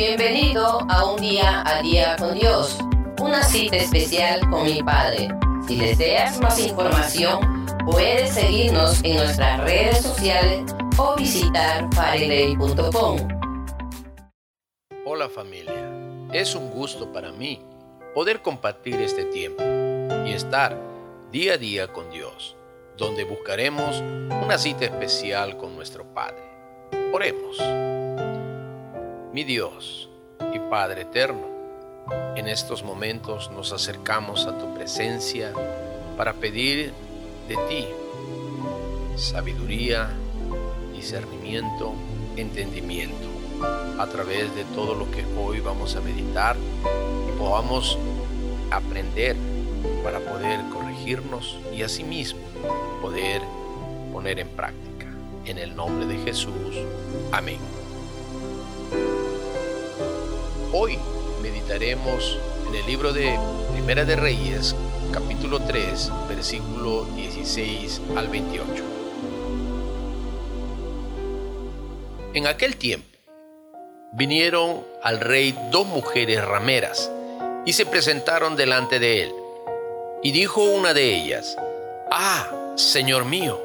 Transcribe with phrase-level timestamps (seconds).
[0.00, 2.78] Bienvenido a un día a día con Dios,
[3.20, 5.28] una cita especial con mi Padre.
[5.68, 13.28] Si deseas más información, puedes seguirnos en nuestras redes sociales o visitar fariley.com.
[15.04, 15.92] Hola familia,
[16.32, 17.60] es un gusto para mí
[18.14, 19.62] poder compartir este tiempo
[20.26, 20.78] y estar
[21.30, 22.56] día a día con Dios,
[22.96, 24.00] donde buscaremos
[24.42, 26.42] una cita especial con nuestro Padre.
[27.12, 27.58] Oremos.
[29.32, 30.08] Mi Dios
[30.52, 31.46] y Padre eterno,
[32.34, 35.52] en estos momentos nos acercamos a tu presencia
[36.16, 36.92] para pedir
[37.46, 37.86] de ti
[39.14, 40.10] sabiduría,
[40.92, 41.92] discernimiento,
[42.36, 43.28] entendimiento
[44.00, 46.56] a través de todo lo que hoy vamos a meditar
[47.28, 47.98] y podamos
[48.72, 49.36] aprender
[50.02, 52.40] para poder corregirnos y asimismo
[53.00, 53.42] poder
[54.12, 55.06] poner en práctica.
[55.44, 56.76] En el nombre de Jesús.
[57.30, 57.79] Amén.
[60.72, 60.98] Hoy
[61.42, 63.38] meditaremos en el libro de
[63.72, 64.76] Primera de Reyes,
[65.12, 68.84] capítulo 3, versículo 16 al 28.
[72.34, 73.08] En aquel tiempo
[74.12, 77.10] vinieron al rey dos mujeres rameras
[77.66, 79.32] y se presentaron delante de él.
[80.22, 81.56] Y dijo una de ellas,
[82.12, 83.60] Ah, Señor mío,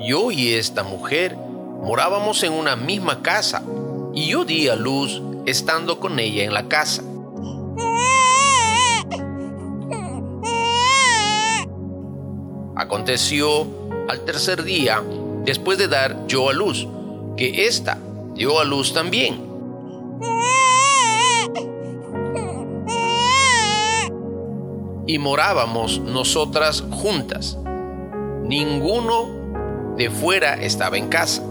[0.00, 3.62] yo y esta mujer morábamos en una misma casa
[4.14, 7.02] y yo di a luz estando con ella en la casa.
[12.76, 13.66] Aconteció
[14.08, 15.02] al tercer día,
[15.44, 16.86] después de dar yo a luz,
[17.36, 17.98] que ésta
[18.34, 19.52] dio a luz también.
[25.06, 27.58] Y morábamos nosotras juntas.
[28.44, 31.42] Ninguno de fuera estaba en casa,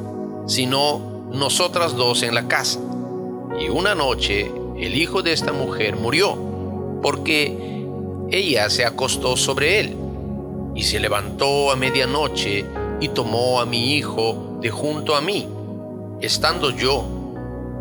[0.48, 2.80] sino nosotras dos en la casa.
[3.59, 6.38] Y una noche el hijo de esta mujer murió,
[7.02, 7.86] porque
[8.30, 9.98] ella se acostó sobre él.
[10.76, 12.66] Y se levantó a medianoche
[12.99, 15.48] y tomó a mi hijo de junto a mí,
[16.22, 17.04] estando yo,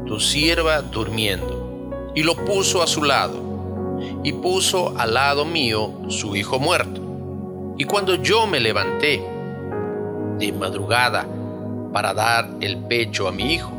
[0.06, 6.36] tu sierva, durmiendo, y lo puso a su lado, y puso al lado mío su
[6.36, 7.00] hijo muerto.
[7.78, 9.22] Y cuando yo me levanté
[10.38, 11.26] de madrugada
[11.92, 13.72] para dar el pecho a mi hijo,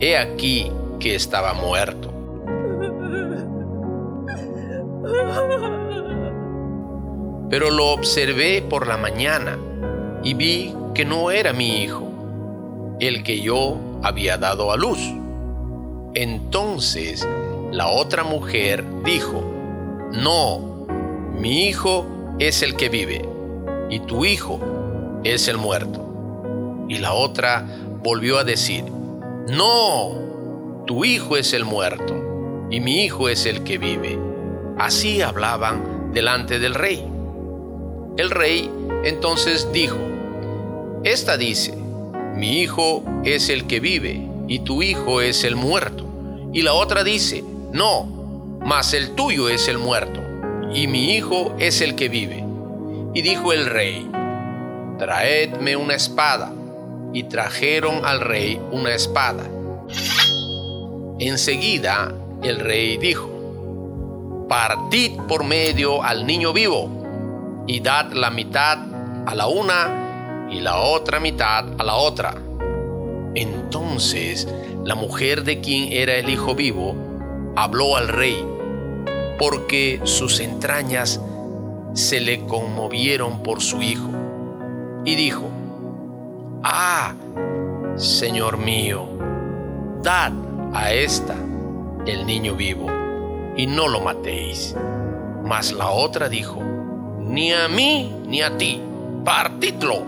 [0.00, 0.70] he aquí
[1.00, 2.10] que estaba muerto.
[7.50, 9.58] Pero lo observé por la mañana
[10.22, 12.08] y vi que no era mi hijo,
[13.00, 14.98] el que yo había dado a luz.
[16.14, 17.26] Entonces
[17.70, 19.42] la otra mujer dijo,
[20.12, 20.86] no,
[21.38, 22.06] mi hijo
[22.38, 23.28] es el que vive
[23.90, 24.60] y tu hijo
[25.24, 26.03] es el muerto.
[26.88, 27.66] Y la otra
[28.02, 28.84] volvió a decir,
[29.48, 32.14] no, tu hijo es el muerto
[32.70, 34.18] y mi hijo es el que vive.
[34.78, 37.06] Así hablaban delante del rey.
[38.16, 38.70] El rey
[39.04, 39.98] entonces dijo,
[41.04, 41.74] Esta dice,
[42.34, 46.04] mi hijo es el que vive y tu hijo es el muerto.
[46.52, 50.20] Y la otra dice, no, mas el tuyo es el muerto
[50.72, 52.44] y mi hijo es el que vive.
[53.14, 54.08] Y dijo el rey,
[54.98, 56.52] traedme una espada.
[57.14, 59.44] Y trajeron al rey una espada.
[61.18, 68.78] Enseguida el rey dijo, partid por medio al niño vivo y dad la mitad
[69.26, 72.34] a la una y la otra mitad a la otra.
[73.34, 74.46] Entonces
[74.84, 76.94] la mujer de quien era el hijo vivo
[77.56, 78.44] habló al rey,
[79.38, 81.20] porque sus entrañas
[81.94, 84.10] se le conmovieron por su hijo,
[85.04, 85.48] y dijo,
[86.66, 87.12] Ah,
[87.96, 89.06] Señor mío,
[90.02, 90.32] dad
[90.72, 91.36] a esta
[92.06, 92.86] el niño vivo,
[93.54, 94.74] y no lo matéis.
[95.44, 96.62] Mas la otra dijo,
[97.20, 98.80] ni a mí ni a ti,
[99.26, 100.06] partidlo.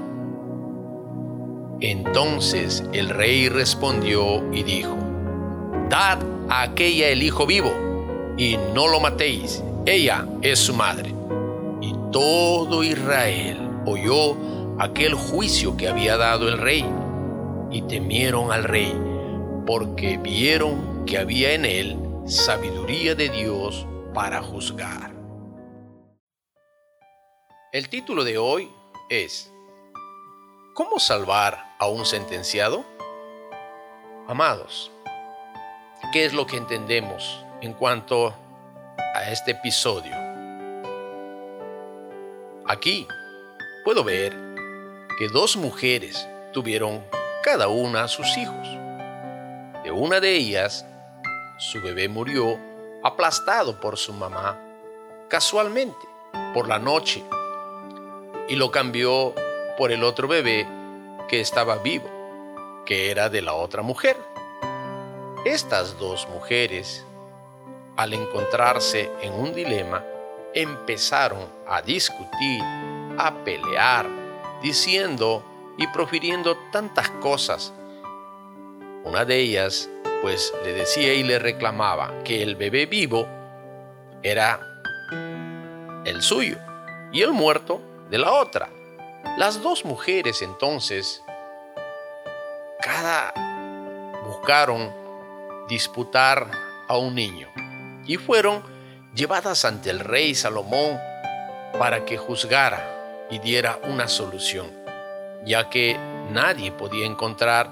[1.81, 4.97] Entonces el rey respondió y dijo,
[5.91, 7.75] Dad a aquella el hijo vivo,
[8.39, 11.15] y no lo matéis, ella es su madre.
[11.83, 16.85] Y todo Israel oyó aquel juicio que había dado el rey,
[17.71, 18.95] y temieron al rey,
[19.67, 25.13] porque vieron que había en él sabiduría de Dios para juzgar.
[27.73, 28.71] El título de hoy
[29.09, 29.53] es
[30.75, 32.85] ¿Cómo salvar a un sentenciado?
[34.29, 34.91] Amados,
[36.13, 38.35] ¿qué es lo que entendemos en cuanto
[39.15, 40.15] a este episodio?
[42.67, 43.07] Aquí
[43.85, 44.46] puedo ver
[45.19, 47.03] que dos mujeres tuvieron
[47.43, 48.69] cada una sus hijos.
[49.83, 50.85] De una de ellas,
[51.59, 52.59] su bebé murió
[53.03, 54.61] aplastado por su mamá
[55.29, 56.07] casualmente
[56.53, 57.25] por la noche
[58.49, 59.35] y lo cambió
[59.79, 60.67] por el otro bebé
[61.29, 62.09] que estaba vivo,
[62.85, 64.17] que era de la otra mujer.
[65.45, 67.05] Estas dos mujeres,
[67.97, 70.05] al encontrarse en un dilema,
[70.55, 72.61] empezaron a discutir,
[73.19, 74.26] a pelear,
[74.63, 75.45] diciendo
[75.77, 77.73] y profiriendo tantas cosas.
[79.05, 79.89] Una de ellas,
[80.23, 83.27] pues, le decía y le reclamaba que el bebé vivo
[84.23, 84.61] era
[86.05, 86.59] el suyo
[87.13, 87.81] y el muerto
[88.11, 88.69] de la otra.
[89.37, 91.23] Las dos mujeres entonces,
[92.81, 93.33] cada
[94.25, 94.93] buscaron
[95.69, 96.51] disputar
[96.89, 97.49] a un niño
[98.07, 98.63] y fueron
[99.15, 100.99] llevadas ante el rey Salomón
[101.79, 102.96] para que juzgara
[103.31, 104.71] y diera una solución,
[105.45, 105.97] ya que
[106.31, 107.71] nadie podía encontrar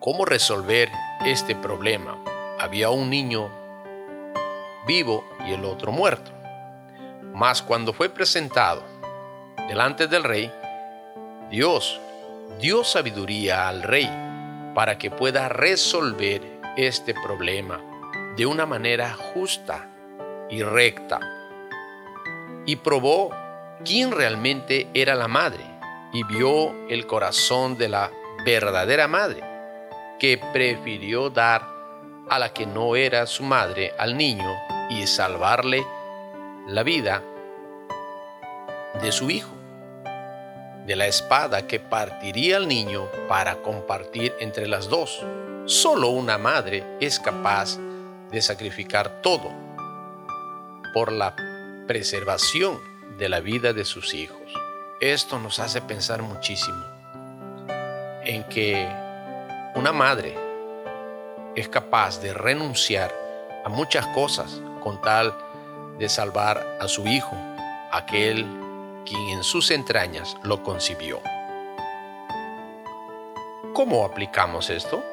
[0.00, 0.90] cómo resolver
[1.24, 2.22] este problema.
[2.58, 3.50] Había un niño
[4.86, 6.30] vivo y el otro muerto.
[7.34, 8.82] Mas cuando fue presentado
[9.68, 10.52] delante del rey,
[11.50, 12.00] Dios
[12.60, 14.10] dio sabiduría al rey
[14.74, 16.42] para que pueda resolver
[16.76, 17.80] este problema
[18.36, 19.88] de una manera justa
[20.50, 21.20] y recta.
[22.66, 23.30] Y probó
[23.84, 25.64] quién realmente era la madre
[26.12, 28.10] y vio el corazón de la
[28.44, 29.42] verdadera madre,
[30.18, 31.66] que prefirió dar
[32.28, 34.50] a la que no era su madre al niño
[34.90, 35.84] y salvarle
[36.66, 37.22] la vida
[39.02, 39.52] de su hijo,
[40.86, 45.24] de la espada que partiría al niño para compartir entre las dos.
[45.66, 47.78] Solo una madre es capaz
[48.30, 49.50] de sacrificar todo
[50.92, 51.34] por la
[51.86, 54.40] preservación de la vida de sus hijos.
[55.00, 56.84] Esto nos hace pensar muchísimo
[58.24, 58.88] en que
[59.74, 60.36] una madre
[61.54, 63.14] es capaz de renunciar
[63.64, 65.34] a muchas cosas con tal
[65.98, 67.36] de salvar a su hijo,
[67.92, 68.46] aquel
[69.06, 71.20] quien en sus entrañas lo concibió.
[73.74, 75.04] ¿Cómo aplicamos esto?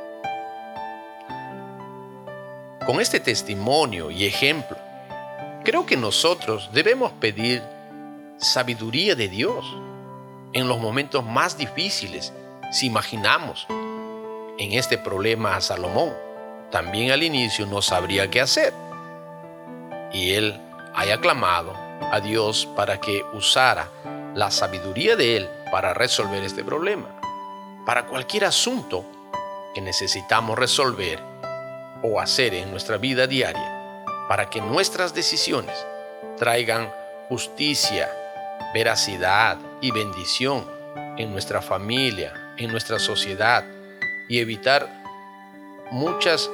[2.85, 4.77] Con este testimonio y ejemplo,
[5.63, 7.61] creo que nosotros debemos pedir
[8.41, 9.65] sabiduría de Dios
[10.53, 12.33] en los momentos más difíciles,
[12.71, 13.67] si imaginamos
[14.57, 16.13] en este problema a Salomón.
[16.71, 18.73] También al inicio no sabría qué hacer
[20.13, 20.59] y él
[20.93, 21.73] haya clamado
[22.11, 23.87] a Dios para que usara
[24.35, 27.07] la sabiduría de Él para resolver este problema.
[27.85, 29.05] Para cualquier asunto
[29.73, 31.19] que necesitamos resolver
[32.03, 35.75] o hacer en nuestra vida diaria, para que nuestras decisiones
[36.37, 36.91] traigan
[37.29, 38.09] justicia,
[38.73, 40.65] veracidad y bendición
[41.17, 43.63] en nuestra familia, en nuestra sociedad
[44.29, 44.87] y evitar
[45.91, 46.49] muchas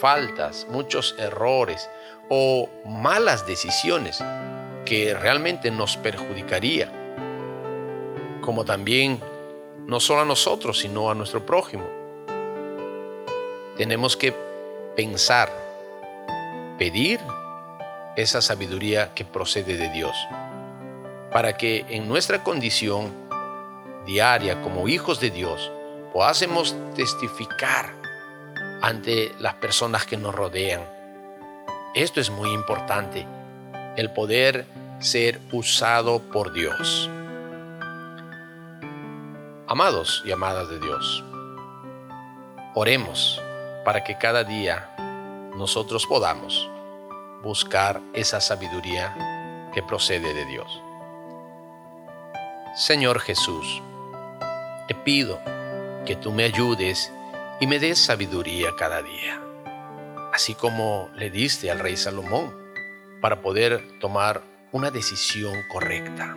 [0.00, 1.88] faltas, muchos errores
[2.28, 4.22] o malas decisiones
[4.84, 6.90] que realmente nos perjudicaría,
[8.40, 9.20] como también
[9.86, 11.84] no solo a nosotros, sino a nuestro prójimo.
[13.76, 14.34] Tenemos que
[14.96, 15.50] pensar,
[16.78, 17.20] pedir
[18.16, 20.16] esa sabiduría que procede de Dios,
[21.34, 23.12] para que en nuestra condición
[24.06, 25.70] diaria como hijos de Dios
[26.14, 27.92] podamos testificar
[28.80, 30.94] ante las personas que nos rodean
[31.94, 33.24] esto es muy importante,
[33.94, 34.66] el poder
[34.98, 37.08] ser usado por Dios.
[39.68, 41.24] Amados y amadas de Dios,
[42.74, 43.40] oremos
[43.84, 44.90] para que cada día
[45.56, 46.68] nosotros podamos
[47.44, 50.82] buscar esa sabiduría que procede de Dios.
[52.76, 53.82] Señor Jesús,
[54.88, 55.40] te pido
[56.06, 57.12] que tú me ayudes
[57.60, 59.44] y me des sabiduría cada día
[60.34, 62.52] así como le diste al rey Salomón,
[63.20, 66.36] para poder tomar una decisión correcta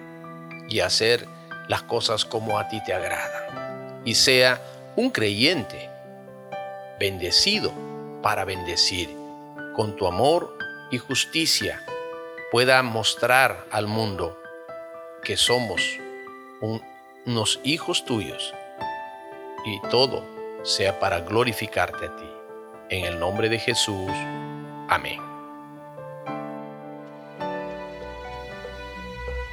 [0.69, 1.27] y hacer
[1.67, 4.03] las cosas como a ti te agradan.
[4.05, 4.61] Y sea
[4.95, 5.89] un creyente
[6.99, 7.73] bendecido
[8.21, 9.09] para bendecir,
[9.75, 10.55] con tu amor
[10.91, 11.83] y justicia
[12.51, 14.39] pueda mostrar al mundo
[15.23, 15.81] que somos
[16.61, 18.53] unos hijos tuyos
[19.65, 20.23] y todo
[20.63, 22.29] sea para glorificarte a ti.
[22.89, 24.11] En el nombre de Jesús.
[24.89, 25.19] Amén.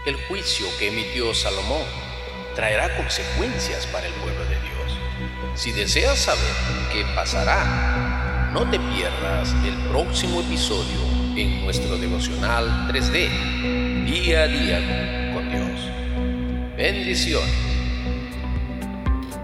[0.06, 1.82] El juicio que emitió Salomón
[2.54, 4.98] traerá consecuencias para el pueblo de Dios.
[5.54, 6.52] Si deseas saber
[6.92, 11.00] qué pasará, no te pierdas el próximo episodio
[11.36, 15.23] en nuestro devocional 3D, día a día.
[16.84, 17.48] Bendiciones.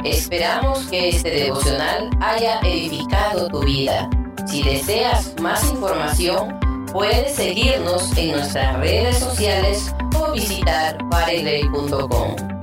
[0.05, 4.11] Esperamos que este devocional haya edificado tu vida.
[4.47, 6.61] Si deseas más información,
[6.93, 12.60] puedes seguirnos en nuestras redes sociales o visitar pareday.com.